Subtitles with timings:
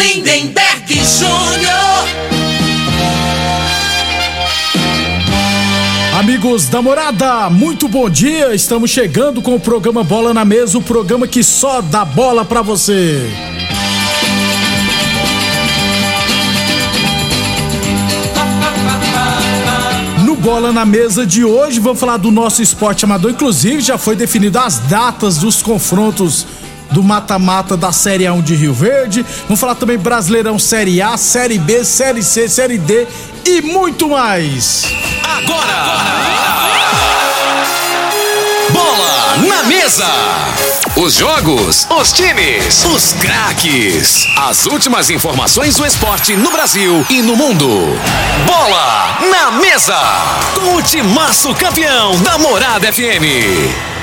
[0.00, 2.08] Lindenberg Júnior
[6.18, 8.54] Amigos da morada, muito bom dia.
[8.54, 12.62] Estamos chegando com o programa Bola na Mesa o programa que só dá bola pra
[12.62, 13.30] você.
[20.40, 23.30] Bola na Mesa de hoje, vamos falar do nosso esporte amador.
[23.30, 26.46] Inclusive, já foi definido as datas dos confrontos
[26.90, 29.24] do mata-mata da Série A1 de Rio Verde.
[29.44, 33.06] Vamos falar também Brasileirão Série A, Série B, Série C, Série D
[33.44, 34.84] e muito mais.
[35.22, 36.00] Agora!
[38.72, 40.06] Bola na mesa!
[40.96, 44.26] Os jogos, os times, os craques.
[44.36, 47.68] As últimas informações do esporte no Brasil e no mundo.
[48.46, 49.98] Bola na mesa!
[50.54, 53.99] Com o timaço campeão da Morada FM.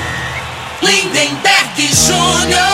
[0.82, 2.68] Lindenberg Júnior.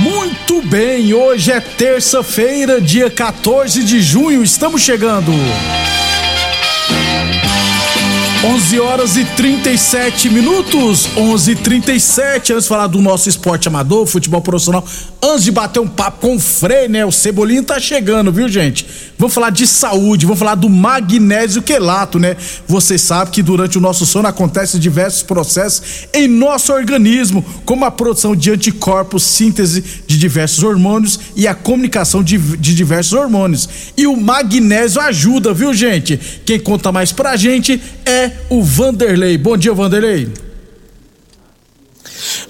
[0.00, 5.32] Muito bem, hoje é terça-feira, dia 14 de junho, estamos chegando.
[8.44, 14.04] 11 horas e 37 minutos, 11 e 37 Antes de falar do nosso esporte amador,
[14.04, 14.84] futebol profissional,
[15.22, 17.06] antes de bater um papo com o Frei, né?
[17.06, 18.84] O Cebolinha tá chegando, viu, gente?
[19.16, 22.36] Vamos falar de saúde, vamos falar do magnésio quelato, né?
[22.66, 27.90] Você sabe que durante o nosso sono acontecem diversos processos em nosso organismo, como a
[27.92, 33.68] produção de anticorpos, síntese de diversos hormônios e a comunicação de, de diversos hormônios.
[33.96, 36.18] E o magnésio ajuda, viu, gente?
[36.44, 39.38] Quem conta mais pra gente é o Vanderlei.
[39.38, 40.28] Bom dia, Vanderlei.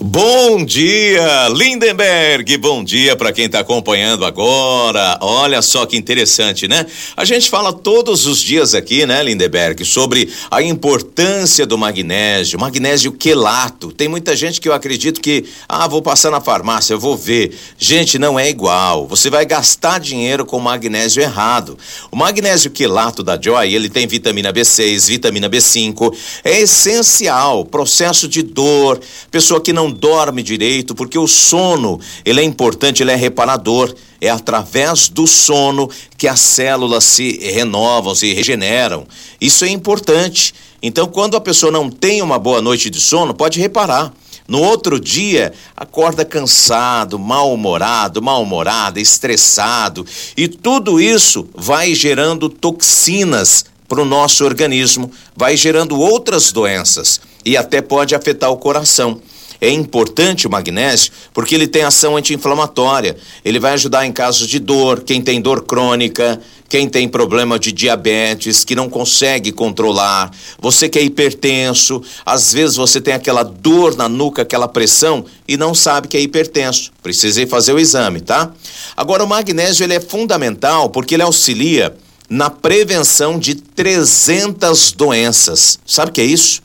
[0.00, 2.56] Bom dia, Lindenberg.
[2.58, 5.18] Bom dia para quem está acompanhando agora.
[5.20, 6.84] Olha só que interessante, né?
[7.16, 13.12] A gente fala todos os dias aqui, né, Lindenberg, sobre a importância do magnésio, magnésio
[13.12, 13.92] quelato.
[13.92, 17.56] Tem muita gente que eu acredito que, ah, vou passar na farmácia, eu vou ver.
[17.78, 19.06] Gente, não é igual.
[19.06, 21.78] Você vai gastar dinheiro com magnésio errado.
[22.10, 27.64] O magnésio quelato da Joy, ele tem vitamina B6, vitamina B5, é essencial.
[27.64, 29.00] Processo de dor,
[29.30, 33.94] pessoa que não dorme direito, porque o sono, ele é importante, ele é reparador.
[34.20, 39.06] É através do sono que as células se renovam, se regeneram.
[39.40, 40.54] Isso é importante.
[40.82, 44.12] Então, quando a pessoa não tem uma boa noite de sono, pode reparar.
[44.46, 50.04] No outro dia, acorda cansado, mal-humorado, mal-humorada, estressado,
[50.36, 57.56] e tudo isso vai gerando toxinas para o nosso organismo, vai gerando outras doenças e
[57.56, 59.20] até pode afetar o coração.
[59.62, 63.16] É importante o magnésio porque ele tem ação anti-inflamatória.
[63.44, 67.70] Ele vai ajudar em casos de dor, quem tem dor crônica, quem tem problema de
[67.70, 73.94] diabetes, que não consegue controlar, você que é hipertenso, às vezes você tem aquela dor
[73.94, 76.90] na nuca, aquela pressão e não sabe que é hipertenso.
[77.00, 78.50] Precisei fazer o exame, tá?
[78.96, 81.94] Agora o magnésio ele é fundamental porque ele auxilia
[82.28, 85.78] na prevenção de 300 doenças.
[85.86, 86.62] Sabe o que é isso?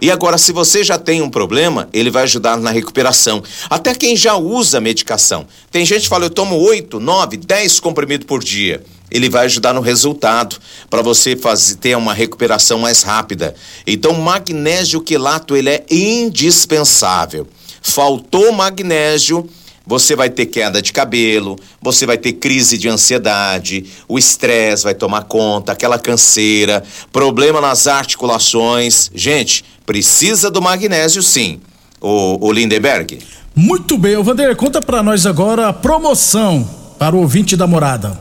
[0.00, 3.42] E agora, se você já tem um problema, ele vai ajudar na recuperação.
[3.68, 5.46] Até quem já usa medicação.
[5.70, 8.82] Tem gente que fala, eu tomo 8, 9, 10 comprimidos por dia.
[9.10, 10.56] Ele vai ajudar no resultado,
[10.90, 13.54] para você fazer, ter uma recuperação mais rápida.
[13.86, 17.48] Então, magnésio quelato, ele é indispensável.
[17.80, 19.48] Faltou magnésio,
[19.86, 24.94] você vai ter queda de cabelo, você vai ter crise de ansiedade, o estresse vai
[24.94, 29.10] tomar conta, aquela canseira, problema nas articulações.
[29.14, 31.62] Gente, precisa do magnésio sim.
[31.98, 33.20] O, o Lindenberg.
[33.56, 36.68] Muito bem, o Vanderlei, conta para nós agora a promoção
[36.98, 38.20] para o ouvinte da morada.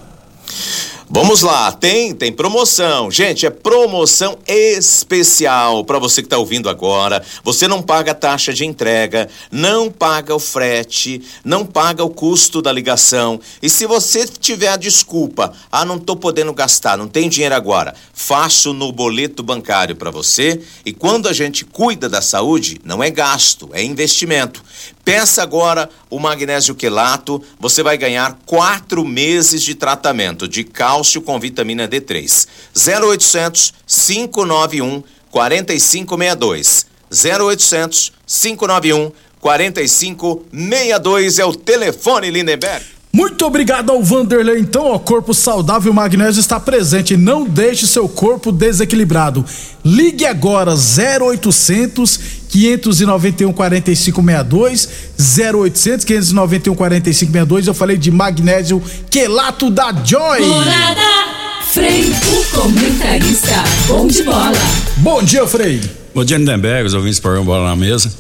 [1.10, 3.10] Vamos lá, tem tem promoção.
[3.10, 7.24] Gente, é promoção especial para você que está ouvindo agora.
[7.46, 12.74] Você não paga taxa de entrega, não paga o frete, não paga o custo da
[12.74, 13.40] ligação.
[13.62, 17.96] E se você tiver a desculpa, ah, não estou podendo gastar, não tem dinheiro agora,
[18.14, 20.62] faço no boleto bancário para você.
[20.86, 24.62] E quando a gente cuida da saúde, não é gasto, é investimento.
[25.08, 31.40] Peça agora o magnésio quelato, você vai ganhar quatro meses de tratamento de cálcio com
[31.40, 32.46] vitamina D3.
[32.76, 35.02] 0800 591
[35.32, 36.88] 4562.
[37.10, 42.98] 0800 591 4562 é o telefone, Lindenberg.
[43.18, 44.60] Muito obrigado ao Vanderlei.
[44.60, 47.18] Então, o corpo saudável magnésio está presente.
[47.18, 49.44] Não deixe seu corpo desequilibrado.
[49.84, 57.68] Ligue agora 0800 591 4562 0800 591 4562.
[57.68, 60.42] Eu falei de magnésio quelato da Joy.
[60.42, 61.38] Morada
[61.72, 64.58] Frei, o comentarista bom de bola.
[64.98, 65.82] Bom dia, Frei.
[66.16, 68.12] Bom dia, Lindenberg, os ouvintes para bola na mesa.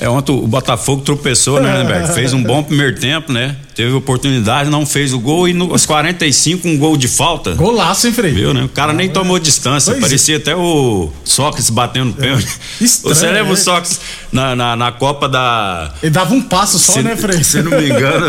[0.00, 2.14] É, ontem o Botafogo tropeçou, né, Lindenberg?
[2.14, 3.54] Fez um bom primeiro tempo, né?
[3.74, 7.52] Teve oportunidade, não fez o gol e nos 45 um gol de falta.
[7.54, 8.32] Golaço, hein, Frei?
[8.32, 8.64] Viu, né?
[8.64, 9.92] O cara nem tomou distância.
[9.92, 10.06] Pois é.
[10.08, 12.48] parecia até o Sócrates batendo no pênalti.
[12.80, 13.52] Estranho, Você lembra né?
[13.52, 14.00] o Sócrates
[14.32, 15.92] na, na, na Copa da.
[16.02, 17.44] Ele dava um passo só, se, né, Frei?
[17.44, 18.26] se não me engano,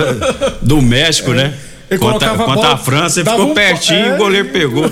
[0.61, 1.53] do México, né?
[1.89, 4.13] Ele Contra, a contra bola, a França, ele ficou um pertinho e é.
[4.15, 4.91] o goleiro pegou.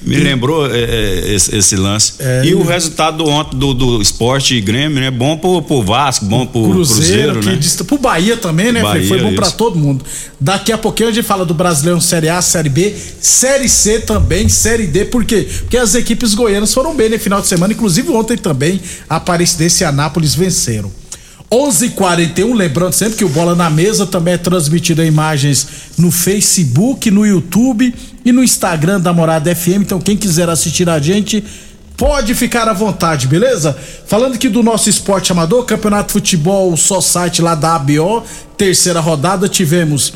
[0.00, 2.12] Me lembrou é, é, esse, esse lance.
[2.20, 5.10] É, e o resultado do ontem do, do esporte e Grêmio, né?
[5.10, 7.56] Bom pro, pro Vasco, bom pro Cruzeiro, Cruzeiro, né?
[7.56, 8.80] dista- pro Bahia também, né?
[8.80, 9.56] Bahia, Foi bom pra isso.
[9.56, 10.04] todo mundo.
[10.40, 14.48] Daqui a pouquinho a gente fala do Brasileirão Série A, Série B, Série C também,
[14.48, 15.04] Série D.
[15.06, 15.48] Por quê?
[15.60, 18.80] Porque as equipes goianas foram bem no final de semana, inclusive ontem também
[19.10, 20.92] a Aparecidense e a Anápolis venceram.
[21.50, 25.66] 11:41, lembrando sempre que o Bola na Mesa também é transmitido em imagens
[25.96, 29.82] no Facebook, no YouTube e no Instagram da Morada FM.
[29.82, 31.42] Então quem quiser assistir a gente
[31.98, 33.76] Pode ficar à vontade, beleza?
[34.06, 38.22] Falando aqui do nosso esporte amador, Campeonato Futebol Só Site lá da ABO,
[38.56, 40.12] terceira rodada, tivemos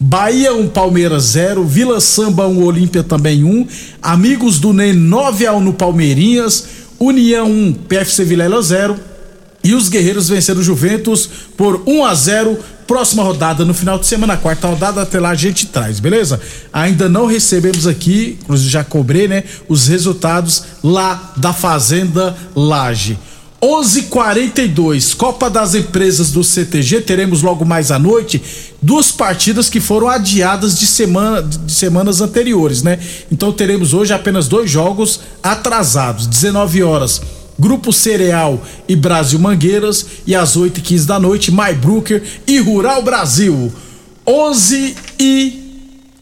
[0.00, 3.68] Bahia 1, Palmeiras 0, Vila Samba 1, Olímpia também 1,
[4.02, 6.66] Amigos do NEM 9 a 1 no Palmeirinhas,
[6.98, 9.11] União 1, PFC Vilela 0
[9.64, 14.06] e os Guerreiros venceram o Juventus por 1 a 0 Próxima rodada no final de
[14.06, 16.40] semana, quarta rodada, até lá a gente traz, beleza?
[16.72, 19.44] Ainda não recebemos aqui, inclusive já cobrei, né?
[19.68, 23.18] Os resultados lá da Fazenda Laje.
[23.62, 28.42] 11:42 Copa das Empresas do CTG teremos logo mais à noite
[28.82, 32.98] duas partidas que foram adiadas de semana de semanas anteriores, né?
[33.30, 37.22] Então teremos hoje apenas dois jogos atrasados, 19 horas.
[37.62, 43.72] Grupo Cereal e Brasil Mangueiras e às 8h15 da noite Maybrucker e Rural Brasil.
[44.26, 45.62] 11 e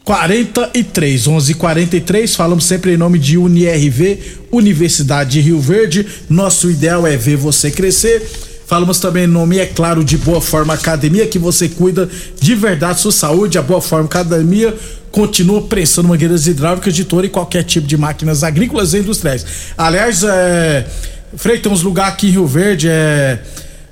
[0.03, 4.19] 43, 11 43 falamos sempre em nome de UniRV,
[4.51, 6.05] Universidade de Rio Verde.
[6.29, 8.21] Nosso ideal é ver você crescer.
[8.67, 12.07] Falamos também em nome, é claro, de Boa Forma Academia, que você cuida
[12.39, 13.57] de verdade sua saúde.
[13.57, 14.75] A Boa Forma Academia
[15.11, 19.43] continua prensando mangueiras hidráulicas de touro e qualquer tipo de máquinas agrícolas e industriais.
[19.75, 20.85] Aliás, é.
[21.37, 23.39] Frei, tem uns lugares aqui em Rio Verde, é.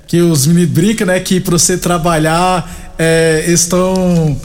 [0.06, 1.20] Que os meninos brincam, né?
[1.20, 4.38] Que pra você trabalhar, é, estão.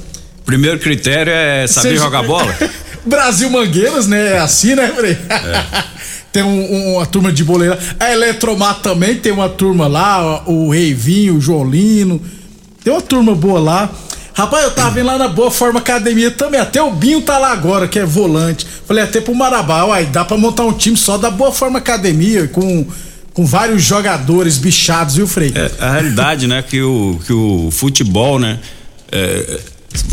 [0.46, 2.56] Primeiro critério é saber Seja- jogar bola.
[3.06, 4.34] Brasil Mangueiras, né?
[4.34, 5.18] É assim, né, Frei?
[6.32, 7.78] tem um- um- uma turma de boleira.
[8.00, 12.22] A Eletromar também tem uma turma lá, o Reivinho, o Jolino.
[12.84, 13.92] Tem uma turma boa lá.
[14.36, 16.60] Rapaz, eu tava vendo lá na Boa Forma Academia também.
[16.60, 18.68] Até o Binho tá lá agora, que é volante.
[18.86, 22.48] Falei até pro Marabá, uai, dá pra montar um time só da Boa Forma Academia,
[22.50, 22.86] com,
[23.34, 25.54] com vários jogadores bichados, viu, Frei?
[25.56, 28.60] É, a realidade, né, que o, que o futebol, né,
[29.10, 29.60] é,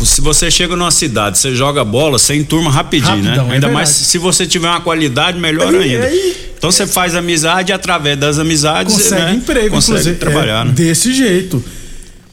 [0.05, 3.53] se você chega numa cidade, você joga bola, você enturma rapidinho, Rapidão, é né?
[3.55, 4.07] Ainda mais verdade.
[4.09, 6.05] se você tiver uma qualidade, melhor Aí- ainda.
[6.05, 10.15] aí- Então você faz amizade e através das amizades, consegue né, emprego, consegue inclusive.
[10.17, 10.71] trabalhar, é, né?
[10.71, 11.61] Desse jeito.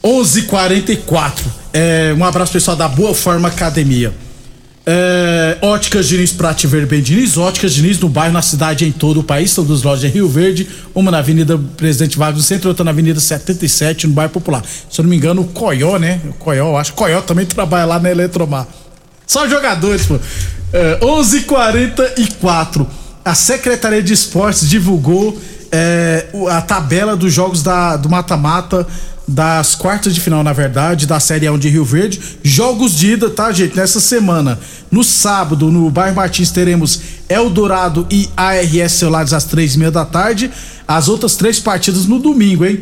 [0.01, 1.59] 11:44.
[1.73, 4.13] É, um abraço pessoal da Boa Forma Academia.
[4.85, 9.19] É, Óticas Diniz Prate Ver bem Diniz, Óticas Diniz no bairro, na cidade, em todo
[9.19, 12.69] o país, são duas lojas em Rio Verde, uma na Avenida Presidente Vargas no centro,
[12.69, 14.63] outra na Avenida 77, no bairro Popular.
[14.89, 16.19] Se eu não me engano, o Coió, né?
[16.27, 18.67] O Coió, acho que Coió também trabalha lá na Eletromar.
[19.25, 20.19] Só jogadores, pô.
[20.73, 22.87] É, 11:44.
[23.23, 25.39] A Secretaria de Esportes divulgou
[25.71, 28.85] é, a tabela dos jogos da, do mata-mata
[29.31, 32.19] das quartas de final, na verdade, da Série A1 de Rio Verde.
[32.43, 33.75] Jogos de ida, tá, gente?
[33.75, 34.59] Nessa semana.
[34.91, 40.03] No sábado, no bairro Martins, teremos Eldorado e ARS Celulares às três e meia da
[40.03, 40.51] tarde.
[40.85, 42.81] As outras três partidas no domingo, hein?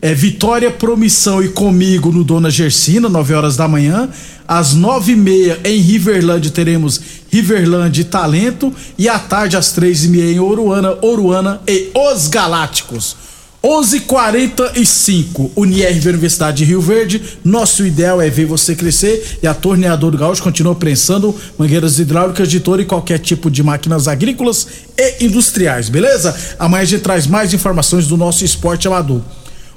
[0.00, 4.08] É Vitória, Promissão e Comigo no Dona Gersina, 9 horas da manhã.
[4.48, 8.74] Às nove e meia em Riverlândia teremos Riverlândia e Talento.
[8.98, 13.16] E à tarde, às três e meia em Oruana, Oruana e Os Galácticos.
[13.62, 17.22] 11:45 Unirv Universidade de Rio Verde.
[17.44, 22.48] Nosso ideal é ver você crescer e a Torneadora do Gaúcho continua prensando mangueiras hidráulicas
[22.48, 24.66] de touro e qualquer tipo de máquinas agrícolas
[24.98, 26.36] e industriais, beleza?
[26.58, 29.20] Amanhã a gente traz mais informações do nosso esporte amador.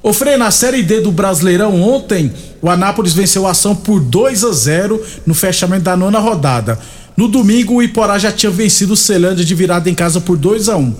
[0.02, 4.44] Ô Frei, na Série D do Brasileirão ontem, o Anápolis venceu a ação por 2
[4.44, 6.80] a 0 no fechamento da nona rodada.
[7.16, 10.70] No domingo, o Iporá já tinha vencido o Celândia de virada em casa por 2
[10.70, 10.96] a 1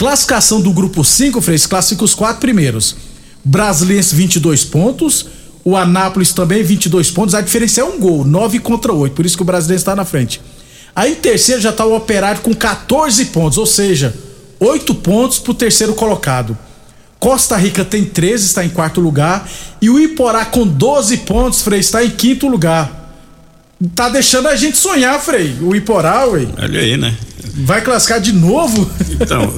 [0.00, 2.96] Classificação do grupo 5, Frei, se classifica os quatro primeiros.
[3.44, 5.26] Brasiliense 22 pontos,
[5.62, 9.36] o Anápolis também 22 pontos, a diferença é um gol, 9 contra 8, por isso
[9.36, 10.40] que o Brasiliense está na frente.
[10.96, 14.14] Aí em terceiro já está o Operário com 14 pontos, ou seja,
[14.58, 16.56] 8 pontos para o terceiro colocado.
[17.18, 19.46] Costa Rica tem 13, está em quarto lugar.
[19.82, 23.12] E o Iporá com 12 pontos, Frei, está em quinto lugar.
[23.94, 25.58] Tá deixando a gente sonhar, Frei.
[25.60, 26.46] O Iporá, ué.
[26.58, 27.14] Olha aí, né?
[27.54, 28.90] Vai classificar de novo?
[29.10, 29.52] Então,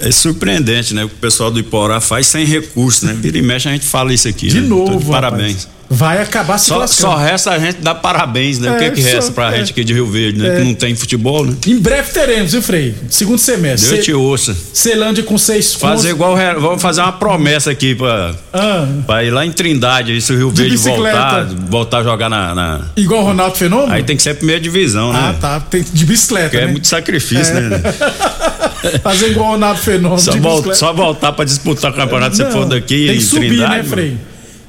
[0.00, 1.04] é surpreendente, né?
[1.04, 3.14] O pessoal do Iporá faz sem recurso, né?
[3.14, 4.48] Vira e mexe a gente fala isso aqui.
[4.48, 4.68] De né?
[4.68, 5.68] novo, Então, Parabéns.
[5.92, 8.70] Vai acabar se Só, só resta a gente dar parabéns, né?
[8.70, 9.58] o que, É, que resta só- pra é.
[9.58, 10.56] gente aqui de Rio Verde, né?
[10.58, 11.56] Que não tem futebol, né?
[11.66, 12.94] Em breve teremos, viu, Frei?
[13.10, 13.90] Segundo semestre.
[13.94, 14.56] Deus te ouça.
[14.72, 16.36] Celândia com 6 Fazer igual.
[16.60, 20.36] Vamos fazer uma promessa aqui pra, Ah, pra ir lá em Trindade, aí se o
[20.36, 22.54] Rio Verde voltar, voltar a jogar na.
[22.54, 23.92] na- igual o Ronaldo Fenômeno?
[23.92, 25.38] Aí tem que ser a primeira divisão, Ah, né?
[25.40, 25.58] tá.
[25.58, 26.56] Tem de bicicleta.
[26.56, 26.66] É né?
[26.72, 27.82] muito sacrifício, né?
[29.02, 30.20] Fazer igual o Ronaldo Fenômeno.
[30.20, 33.24] Só, de vol- só voltar pra disputar o campeonato se for daqui Tem em que
[33.24, 33.74] subir, Trindade.
[33.76, 33.82] né.
[33.82, 34.16] Frei?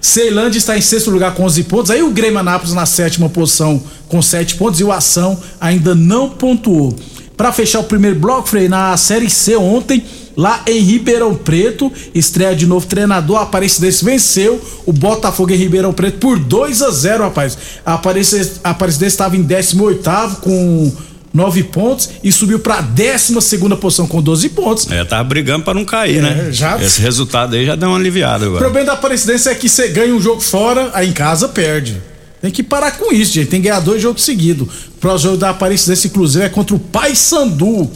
[0.02, 1.92] Ceilândia está em sexto lugar com 11 pontos.
[1.92, 4.80] Aí o Grêmio Anápolis na sétima posição com 7 pontos.
[4.80, 6.96] E o Ação ainda não pontuou.
[7.38, 10.04] Para fechar o primeiro bloco, Frei, na Série C ontem,
[10.38, 13.38] lá em Ribeirão Preto, estreia de novo treinador.
[13.38, 17.58] A Aparecidense venceu o Botafogo em Ribeirão Preto por 2 a 0 rapaz.
[17.86, 20.04] A Aparecidense estava em 18
[20.42, 20.92] com
[21.34, 24.92] 9 pontos e subiu para 12 segunda posição com 12 pontos.
[24.92, 26.48] É, tava brigando pra não cair, né?
[26.50, 28.64] É, já- Esse resultado aí já deu uma aliviada O agora.
[28.66, 32.02] problema da Aparecidense é que você ganha um jogo fora, aí em casa perde.
[32.42, 33.48] Tem que parar com isso, gente.
[33.50, 34.68] Tem que ganhar dois jogos seguidos.
[34.90, 37.90] O próximo jogo da Aparecidense, inclusive, é contra o Paysandu,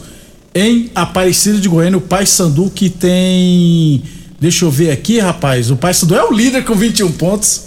[0.53, 1.97] em Aparecida de Goiânia.
[1.97, 4.03] O Paysandu que tem.
[4.39, 5.71] Deixa eu ver aqui, rapaz.
[5.71, 7.64] O Paysandu é o líder com 21 pontos.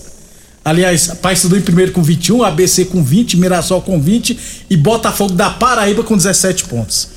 [0.68, 5.48] Aliás, Paysandu em primeiro com 21, ABC com 20, Mirassol com 20 e Botafogo da
[5.48, 7.08] Paraíba com 17 pontos.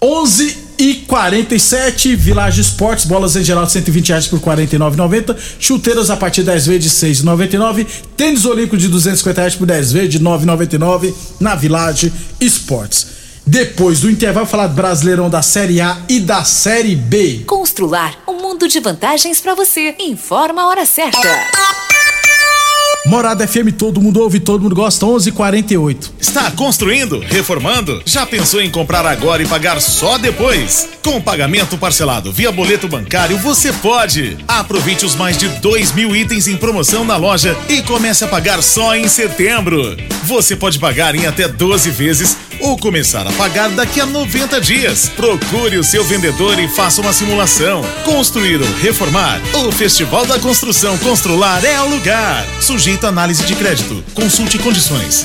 [0.00, 5.36] 11 e 47, Village Esportes, bolas em geral de 120 reais por 49,90.
[5.60, 7.86] Chuteiras a partir de 10 vezes de 6,99.
[8.16, 12.10] Tênis olímpico de 250 reais por 10 vezes de 9,99 na Village
[12.40, 13.08] Esportes.
[13.46, 17.42] Depois do intervalo, falar do Brasileirão da Série A e da Série B.
[17.46, 19.94] Constrular um mundo de vantagens para você.
[20.00, 21.20] Informa a hora certa.
[23.06, 27.20] Morada FM, todo mundo ouve, todo mundo gosta, 11 h 48 Está construindo?
[27.20, 28.02] Reformando?
[28.04, 30.88] Já pensou em comprar agora e pagar só depois?
[31.04, 34.36] Com pagamento parcelado via boleto bancário, você pode.
[34.48, 38.60] Aproveite os mais de 2 mil itens em promoção na loja e comece a pagar
[38.60, 39.96] só em setembro.
[40.24, 45.08] Você pode pagar em até 12 vezes ou começar a pagar daqui a 90 dias.
[45.08, 47.82] Procure o seu vendedor e faça uma simulação.
[48.04, 49.40] Construir ou reformar?
[49.54, 52.46] O Festival da Construção Constrular é o lugar.
[52.60, 54.04] Sujeito a análise de crédito.
[54.14, 55.24] Consulte condições.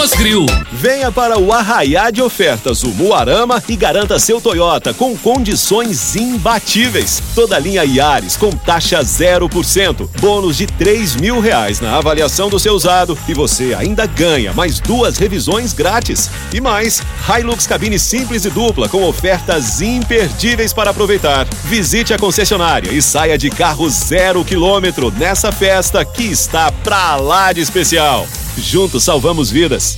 [0.09, 0.47] Grill.
[0.71, 7.21] Venha para o Arraiá de Ofertas, o Muarama, e garanta seu Toyota com condições imbatíveis.
[7.35, 12.73] Toda linha Yaris com taxa 0%, bônus de 3 mil reais na avaliação do seu
[12.73, 16.31] usado e você ainda ganha mais duas revisões grátis.
[16.51, 21.45] E mais, Hilux cabine simples e dupla com ofertas imperdíveis para aproveitar.
[21.65, 27.53] Visite a concessionária e saia de carro zero quilômetro nessa festa que está pra lá
[27.53, 28.27] de especial.
[28.57, 29.97] Juntos salvamos vidas.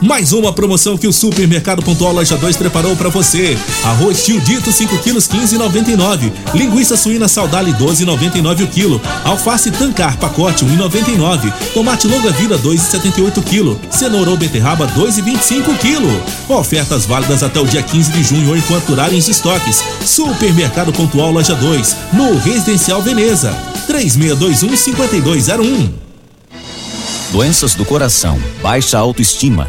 [0.00, 3.58] Mais uma promoção que o Supermercado Pontual Loja 2 preparou para você.
[3.82, 6.30] Arroz tio dito 5 quilos 15,99.
[6.54, 9.02] Linguiça suína saudale 12,99 o quilo.
[9.24, 11.52] Alface tancar pacote 1,99.
[11.72, 13.80] Tomate longa vida 2,78 quilo.
[13.90, 16.22] Cenoura ou beterraba 2,25 quilo.
[16.48, 19.82] Ofertas válidas até o dia 15 de junho ou enquanto durarem os estoques.
[20.06, 23.52] Supermercado Pontual Loja 2, no Residencial Veneza.
[23.88, 26.03] 3621 5201.
[27.34, 29.68] Doenças do coração, baixa autoestima,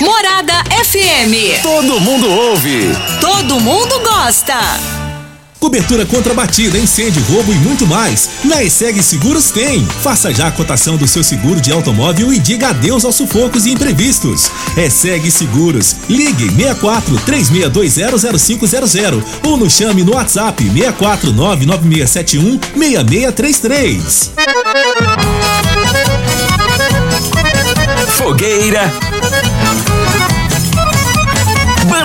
[0.00, 1.62] Morada FM.
[1.62, 2.94] Todo mundo ouve.
[3.20, 4.58] Todo mundo gosta.
[5.58, 8.28] Cobertura contra batida, incêndio, roubo e muito mais.
[8.44, 9.84] Na ESEG Seguros tem.
[10.02, 13.70] Faça já a cotação do seu seguro de automóvel e diga adeus aos sufocos e
[13.70, 14.50] imprevistos.
[14.76, 15.96] ESEG Seguros.
[16.08, 24.32] Ligue 64 36200500 ou nos chame no WhatsApp 64 99671 6633.
[28.16, 29.15] Fogueira.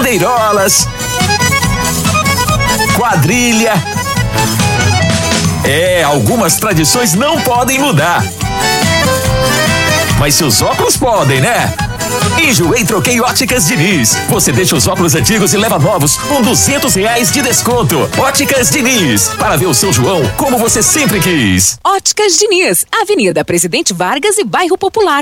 [0.01, 0.87] Bandeirolas.
[2.97, 3.73] Quadrilha.
[5.63, 8.23] É, algumas tradições não podem mudar.
[10.17, 11.71] Mas seus óculos podem, né?
[12.41, 14.17] Enjoei Troquei Óticas Diniz.
[14.27, 18.09] Você deixa os óculos antigos e leva novos com duzentos reais de desconto.
[18.17, 19.27] Óticas Diniz.
[19.37, 21.77] Para ver o São João como você sempre quis.
[21.83, 25.21] Óticas Diniz, Avenida Presidente Vargas e Bairro Popular.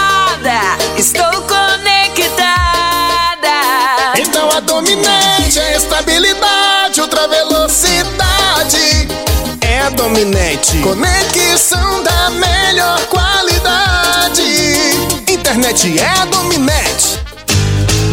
[1.01, 2.45] Estou conectada.
[4.19, 9.07] Então a Dominete é estabilidade, ultra velocidade.
[9.61, 10.77] É a Dominete.
[10.77, 14.43] Conexão da melhor qualidade.
[15.27, 17.20] Internet é a Dominete.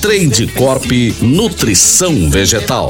[0.00, 2.88] Trade Corp Nutrição Vegetal.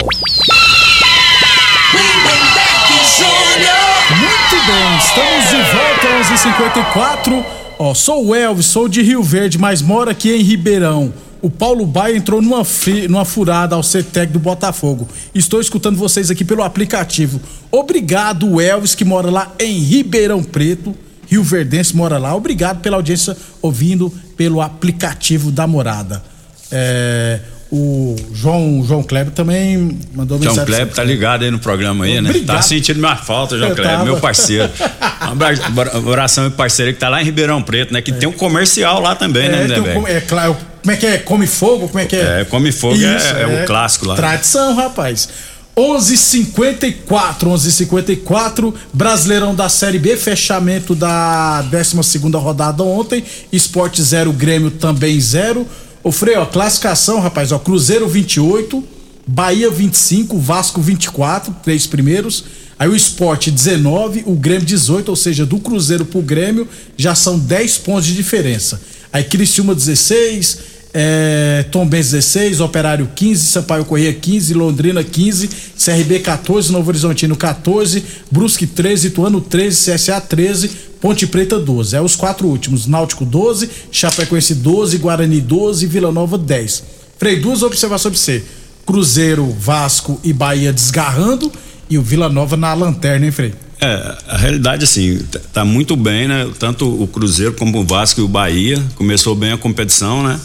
[4.17, 7.45] Muito bem, estamos de volta 11:54.
[7.81, 11.13] Ó, sou o Elvis, sou de Rio Verde, mas moro aqui em Ribeirão.
[11.43, 12.63] O Paulo Baia entrou numa,
[13.09, 15.09] numa furada ao CETEC do Botafogo.
[15.35, 17.41] Estou escutando vocês aqui pelo aplicativo.
[17.73, 20.95] Obrigado, Elvis, que mora lá em Ribeirão Preto.
[21.27, 22.37] Rio Verdense mora lá.
[22.37, 26.30] Obrigado pela audiência ouvindo pelo aplicativo da morada.
[26.73, 27.41] É,
[27.73, 30.75] o João, João Kleber também mandou João mensagem.
[30.75, 32.29] Kleber tá ligado aí no programa aí, né?
[32.31, 32.57] Obrigado.
[32.57, 34.05] Tá sentindo minha falta, João Eu Kleber, tava.
[34.05, 34.69] meu parceiro.
[35.21, 38.01] Um abra- abra- abração meu parceiro que tá lá em Ribeirão Preto, né?
[38.03, 41.07] Que tem um comercial lá também, né, É, tem um é claro, como é que
[41.07, 41.19] é?
[41.19, 41.87] Come fogo?
[41.89, 42.41] Como é que é?
[42.41, 44.17] É, Come Fogo é- é o clássico lá.
[44.17, 45.29] Tradição, rapaz.
[45.77, 54.71] 11:54, 11:54, Brasileirão da Série B, fechamento da 12 segunda rodada ontem, Esporte 0, Grêmio
[54.71, 55.67] também 0.
[56.03, 58.83] Ô Frei, ó, classificação, rapaz, ó, Cruzeiro 28,
[59.27, 62.45] Bahia 25, Vasco 24, três primeiros.
[62.79, 67.39] Aí o Esporte 19, o Grêmio 18, ou seja, do Cruzeiro pro Grêmio já são
[67.39, 68.81] 10 pontos de diferença.
[69.13, 70.59] Aí Criciúma 16,
[70.95, 78.03] é, Benz 16, Operário 15, Sampaio Corrêa 15, Londrina 15, CRB 14, Novo Horizontino 14,
[78.31, 81.97] Brusque 13, Ituano 13, CSA 13, Ponte Preta 12.
[81.97, 86.83] É os quatro últimos, Náutico 12, Chapecoense 12, Guarani 12, Vila Nova 10.
[87.19, 88.45] Frei, duas observações pra você.
[88.87, 91.51] Cruzeiro, Vasco e Bahia desgarrando
[91.89, 93.53] e o Vila Nova na lanterna, hein, Frei?
[93.81, 96.49] É, a realidade assim, tá- tá muito bem, né?
[96.59, 98.83] Tanto o Cruzeiro como o Vasco e o Bahia.
[98.95, 100.39] Começou bem a competição, né?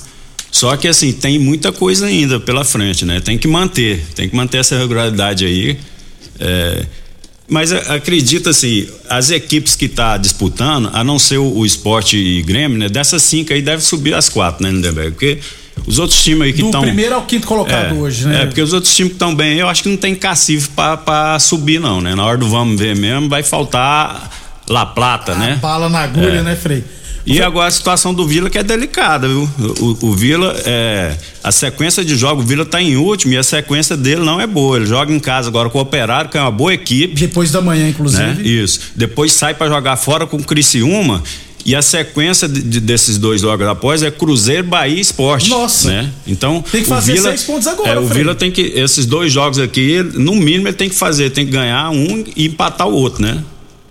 [0.52, 3.20] Só que assim, tem muita coisa ainda pela frente, né?
[3.20, 5.78] Tem que manter, tem que manter essa regularidade aí.
[6.40, 6.86] É,
[7.48, 12.18] mas a- acredita assim, as equipes que tá disputando, a não ser o, o esporte
[12.18, 12.90] e Grêmio, né?
[12.90, 15.12] Dessas cinco aí deve subir as quatro, né, Lindenberg?
[15.12, 15.40] Porque
[15.86, 16.82] os outros times aí que Do estão.
[16.82, 18.44] primeiro ao quinto colocado é, hoje, né?
[18.44, 20.98] É, porque os outros times que estão bem, eu acho que não tem cacife pra,
[20.98, 22.16] pra subir, não, né?
[22.16, 24.32] Na hora do vamos ver mesmo, vai faltar
[24.68, 25.60] La Plata, né?
[25.62, 26.42] Bala na agulha, É.
[26.42, 26.84] né, Frei?
[27.26, 29.50] E agora a situação do Vila que é delicada, viu?
[29.80, 33.44] O, o Vila, é, a sequência de jogos, o Vila tá em último e a
[33.44, 34.78] sequência dele não é boa.
[34.78, 37.16] Ele joga em casa agora com o Operário, que é uma boa equipe.
[37.16, 38.22] Depois da manhã, inclusive.
[38.24, 38.42] Né?
[38.44, 38.80] Isso.
[38.96, 41.24] Depois sai pra jogar fora com o Criciúma.
[41.68, 45.50] E a sequência de- de- desses dois jogos após é Cruzeiro, Bahia e Esporte.
[45.50, 45.88] Nossa.
[45.90, 46.12] Né?
[46.28, 48.20] Então, Tem que o fazer Vila, seis pontos agora, É, o Frei.
[48.20, 48.62] Vila tem que.
[48.76, 52.46] Esses dois jogos aqui, no mínimo, ele tem que fazer, tem que ganhar um e
[52.46, 53.40] empatar o outro, né?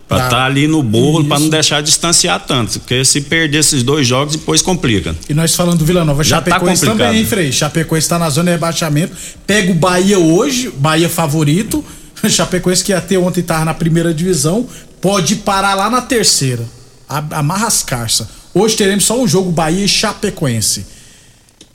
[0.06, 0.24] Pra Tá.
[0.24, 1.44] estar ali no bolo, pra Isso.
[1.44, 2.78] não deixar distanciar tanto.
[2.78, 5.16] Porque se perder esses dois jogos, depois complica.
[5.28, 7.06] E nós falando do Vila Nova, Já tá Chapecoense complicado.
[7.06, 7.50] também, hein, Frei?
[7.50, 9.14] Chapecoense tá na zona de rebaixamento.
[9.46, 11.82] Pega o Bahia hoje, Bahia favorito.
[12.28, 14.66] Chapecoense que ia ter ontem tava na primeira divisão,
[15.00, 16.64] pode parar lá na terceira.
[17.08, 18.26] Amarra as carças.
[18.54, 20.86] Hoje teremos só um jogo Bahia e Chapecoense.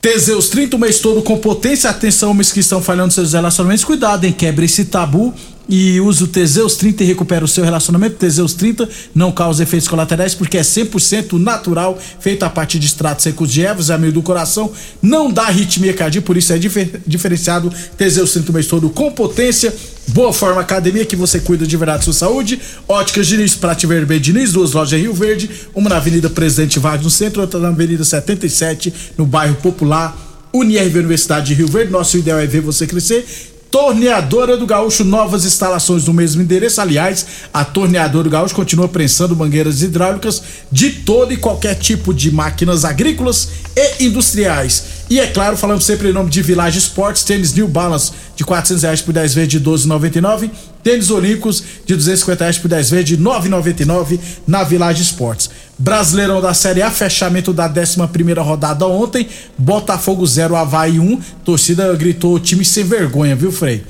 [0.00, 1.90] Teseus 30 o mês todo com potência.
[1.90, 3.84] Atenção, homens que estão falhando seus relacionamentos.
[3.84, 4.32] Cuidado, hein?
[4.32, 5.34] Quebre esse tabu
[5.70, 8.16] e use o Teseus 30 e recupera o seu relacionamento.
[8.16, 13.22] Teseus 30 não causa efeitos colaterais porque é 100% natural, feito a partir de extratos
[13.22, 17.00] secos de ervas, é amigo do coração, não dá arritmia cardíaca, por isso é difer-
[17.06, 17.72] diferenciado.
[17.96, 19.72] Teseus 30 o mês todo com potência.
[20.08, 22.58] Boa Forma Academia, que você cuida de verdade da sua saúde.
[22.88, 27.04] Óticas Diniz, Prate Vermelho Diniz, duas lojas em Rio Verde, uma na Avenida Presidente Vargas
[27.04, 30.16] no centro, outra na Avenida 77, no bairro Popular.
[30.52, 33.24] Unirv Universidade de Rio Verde, nosso ideal é ver você crescer.
[33.70, 36.80] Torneadora do Gaúcho, novas instalações no mesmo endereço.
[36.80, 42.32] Aliás, a Torneadora do Gaúcho continua prensando mangueiras hidráulicas de todo e qualquer tipo de
[42.32, 44.84] máquinas agrícolas e industriais.
[45.08, 48.82] E é claro, falamos sempre em nome de Village Sports, tênis New Balance de 400
[48.82, 50.50] reais por 10 vezes de 12,99.
[50.82, 55.50] Tênis Olímpicos de 250 reais por 10 vezes de 9,99 na Village Sports.
[55.78, 59.26] Brasileirão da Série A, fechamento da 11 primeira rodada ontem.
[59.56, 61.20] Botafogo 0, Havaí 1.
[61.44, 63.82] Torcida gritou time sem vergonha, viu, Frei?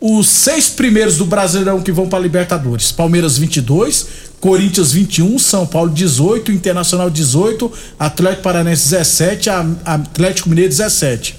[0.00, 4.06] Os seis primeiros do Brasileirão que vão para Libertadores: Palmeiras 22,
[4.40, 11.34] Corinthians 21, São Paulo 18, Internacional 18, Atlético Paranense 17, A- Atlético Mineiro 17.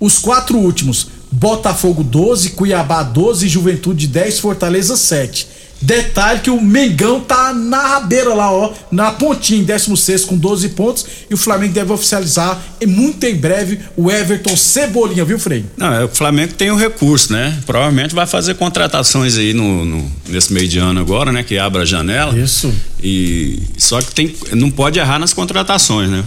[0.00, 1.06] Os quatro últimos:
[1.38, 5.48] Botafogo 12, Cuiabá 12, Juventude 10, Fortaleza 7.
[5.82, 10.70] Detalhe que o Mengão tá na rabeira lá, ó, na pontinha, em 16 com 12
[10.70, 11.04] pontos.
[11.28, 15.64] E o Flamengo deve oficializar e muito em breve o Everton Cebolinha, viu, Frei?
[15.76, 17.58] Não, é, o Flamengo tem o recurso, né?
[17.66, 21.42] Provavelmente vai fazer contratações aí no, no- nesse meio de ano agora, né?
[21.42, 22.38] Que abra a janela.
[22.38, 22.72] Isso.
[23.02, 26.24] E só que tem, não pode errar nas contratações, né?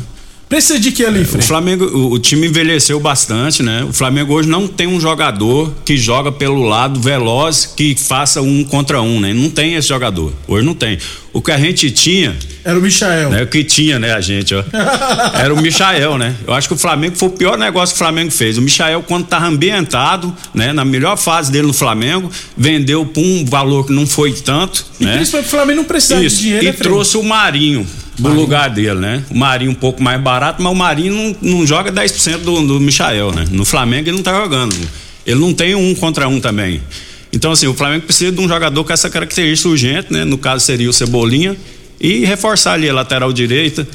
[0.50, 1.42] Precisa de que ali, O Frei?
[1.42, 3.84] Flamengo, o, o time envelheceu bastante, né?
[3.84, 8.64] O Flamengo hoje não tem um jogador que joga pelo lado veloz que faça um
[8.64, 9.34] contra um, né?
[9.34, 10.32] Não tem esse jogador.
[10.48, 10.98] Hoje não tem.
[11.34, 12.34] O que a gente tinha.
[12.64, 13.30] Era o Michael.
[13.30, 13.44] Né?
[13.44, 14.64] O que tinha, né, a gente, ó.
[15.38, 16.34] Era o Michael, né?
[16.48, 18.58] Eu acho que o Flamengo foi o pior negócio que o Flamengo fez.
[18.58, 20.72] O Michael, quando tava ambientado, né?
[20.72, 25.06] Na melhor fase dele no Flamengo, vendeu por um valor que não foi tanto, E
[25.06, 25.18] né?
[25.18, 27.86] principalmente o Flamengo não precisa Isso, de dinheiro, e né, trouxe o Marinho
[28.18, 29.24] no lugar dele, né?
[29.30, 32.80] O Marinho um pouco mais barato, mas o Marinho não, não joga 10% do, do
[32.80, 33.46] Michael, né?
[33.52, 34.76] No Flamengo ele não tá jogando.
[35.26, 36.82] Ele não tem um contra um também.
[37.32, 40.24] Então, assim, o Flamengo precisa de um jogador com essa característica urgente, né?
[40.24, 41.56] No caso seria o Cebolinha.
[42.00, 43.88] E reforçar ali a lateral direita.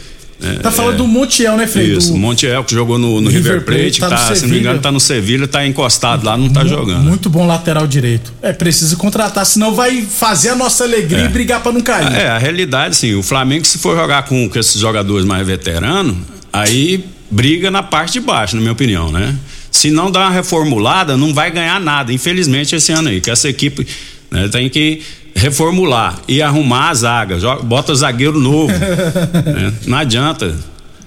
[0.62, 1.92] Tá falando É, do Montiel, né, Frei?
[1.96, 4.48] Isso, Do- o Montiel que jogou no, no River River Plate, tá tá, se não
[4.50, 7.05] me engano, tá no Sevilha, tá encostado lá, não tá jogando.
[7.05, 8.33] Muito bom lateral direito.
[8.42, 11.24] É, precisa contratar, senão vai fazer a nossa alegria É.
[11.26, 12.12] e brigar pra não cair.
[12.12, 13.14] É, a realidade, sim.
[13.14, 16.16] O Flamengo, se for jogar com, com esses jogadores mais veteranos,
[16.52, 19.35] aí briga na parte de baixo, na minha opinião, né?
[19.70, 23.20] Se não dar uma reformulada, não vai ganhar nada, infelizmente, esse ano aí.
[23.20, 23.87] Que essa equipe
[24.31, 25.00] né, tem que
[25.35, 27.38] reformular e arrumar a zaga.
[27.38, 28.73] Joga- bota zagueiro novo.
[28.73, 29.73] né?
[29.87, 30.55] Não adianta.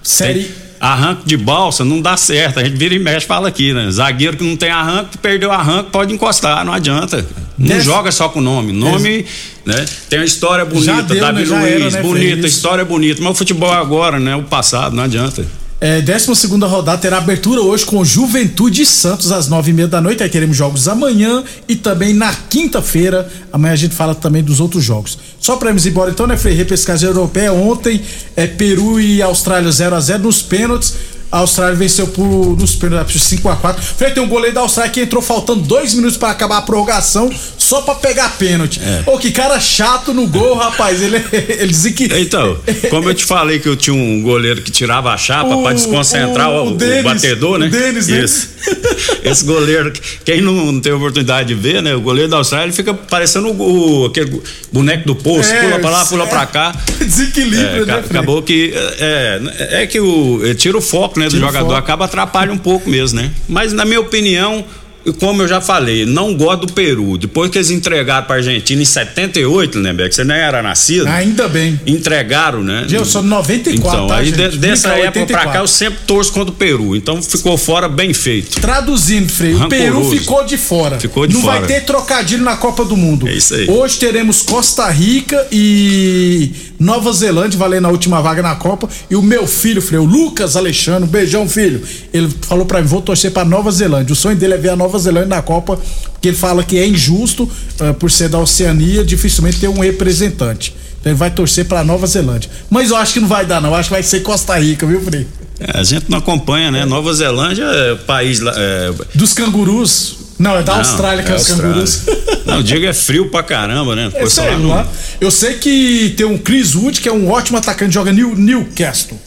[0.04, 0.44] Série.
[0.44, 2.60] Tem- arranque de balsa não dá certo.
[2.60, 3.90] A gente vira e mexe fala aqui, né?
[3.90, 7.26] Zagueiro que não tem arranque, perdeu arranque, pode encostar, não adianta.
[7.58, 8.74] Não joga só com nome.
[8.74, 9.26] Nome,
[9.66, 9.86] né?
[10.10, 11.60] Tem uma história bonita, deu, Davi né?
[11.60, 13.22] Luiz, era, né, bonita, história bonita.
[13.24, 14.36] Mas o futebol é agora, né?
[14.36, 15.46] O passado, não adianta.
[15.80, 20.24] É, 12 rodada terá abertura hoje com Juventude Santos às nove e meia da noite.
[20.24, 23.30] Aí teremos jogos amanhã e também na quinta-feira.
[23.52, 25.18] Amanhã a gente fala também dos outros jogos.
[25.40, 26.56] Só pra irmos embora então, né, Frei?
[26.56, 28.02] Repescagem europeia ontem,
[28.38, 30.94] é Peru e Austrália 0 a 0 nos pênaltis.
[31.32, 34.92] A Austrália venceu por, nos pênaltis 5 a 4 Frei, tem um goleiro da Austrália
[34.92, 38.80] que entrou faltando dois minutos para acabar a prorrogação, só pra pegar pênalti.
[38.82, 39.04] É.
[39.10, 41.02] Ô, que cara chato no gol, rapaz.
[41.02, 42.06] Ele, ele dizia que.
[42.06, 42.58] Então,
[42.90, 45.74] como eu te falei que eu tinha um goleiro que tirava a chapa O- pra
[45.74, 47.68] desconcentrar o, o o Denis, batedor, né?
[47.68, 48.24] o Denis, né?
[48.24, 48.50] Isso.
[49.24, 49.92] Esse goleiro,
[50.24, 51.96] quem não, teve oportunidade de ver, né?
[51.96, 55.80] O goleiro da Austrália ele fica parecendo o, o- aquele boneco do poço, É, pula
[55.80, 56.28] pra lá, pula é.
[56.28, 56.76] pra cá.
[57.00, 59.42] Desequilíbrio, É, né, acabou que é,
[59.82, 61.80] é que o ele tira o foco né do Tira o jogador foco.
[61.80, 64.64] acaba atrapalha um pouco mesmo né mas na minha opinião
[65.14, 67.18] como eu já falei, não gosto do Peru.
[67.18, 70.14] Depois que eles entregaram pra Argentina em 78, né, Beck?
[70.14, 71.08] Você nem era nascido.
[71.08, 71.80] Ainda bem.
[71.86, 72.86] Entregaram, né?
[72.90, 74.50] Eu sou de 94, Então, tá, aí gente?
[74.50, 75.52] de- dessa época pra 84.
[75.54, 76.96] cá eu sempre torço contra o Peru.
[76.96, 78.60] Então ficou fora bem feito.
[78.60, 80.18] Traduzindo, Frei, o Peru Rancoroso.
[80.20, 81.00] ficou de fora.
[81.00, 81.60] Ficou de Não fora.
[81.60, 83.28] vai ter trocadilho na Copa do Mundo.
[83.28, 83.70] É isso aí.
[83.70, 88.90] Hoje teremos Costa Rica e Nova Zelândia valendo a última vaga na Copa.
[89.10, 91.82] E o meu filho, Frei, o Lucas Alexandre, um beijão, filho.
[92.14, 94.14] Ele falou pra mim: vou torcer pra Nova Zelândia.
[94.14, 95.80] O sonho dele é ver a Nova Zelândia na Copa,
[96.12, 100.76] porque ele fala que é injusto, ah, por ser da Oceania, dificilmente ter um representante.
[101.00, 102.50] Então ele vai torcer pra Nova Zelândia.
[102.70, 103.70] Mas eu acho que não vai dar, não.
[103.70, 105.28] Eu acho que vai ser Costa Rica, viu, Frei?
[105.60, 106.84] É, a gente não acompanha, né?
[106.84, 108.54] Nova Zelândia é o país lá.
[108.56, 108.92] É...
[109.14, 110.18] Dos cangurus.
[110.38, 112.02] Não, é da Não, Austrália que é, é os cangurus.
[112.46, 114.12] Não, diga é frio pra caramba, né?
[114.16, 114.88] É, sei lá no-.
[115.22, 119.18] Eu sei que tem um Chris Wood, que é um ótimo atacante, joga New, Newcastle.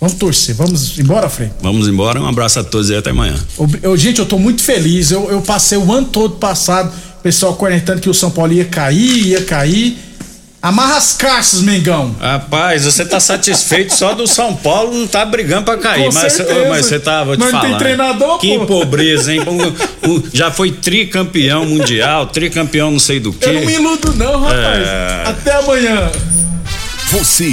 [0.00, 1.50] Vamos torcer, vamos embora, Frei.
[1.60, 3.34] Vamos embora, um abraço a todos e até amanhã.
[3.82, 5.10] Eu- gente, eu tô muito feliz.
[5.10, 8.64] Eu, eu passei o ano todo passado, o pessoal cornetando que o São Paulo ia
[8.64, 9.98] cair, ia cair.
[10.60, 12.14] Amarra as caixas, Mengão.
[12.20, 16.06] Rapaz, você tá satisfeito só do São Paulo, não tá brigando pra cair.
[16.08, 16.68] Com mas, certeza.
[16.68, 17.70] mas você tá, vou te Mas não falar.
[17.70, 18.66] tem treinador, Que pô.
[18.66, 19.40] pobreza, hein?
[19.46, 23.48] Um- um- já foi tricampeão mundial, tricampeão não sei do quê.
[23.48, 24.86] Eu não me iludo, não, rapaz.
[24.88, 25.22] É.
[25.26, 26.10] Até amanhã.
[27.12, 27.48] Você